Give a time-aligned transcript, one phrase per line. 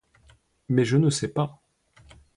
[0.67, 1.61] Mais je ne sais pas.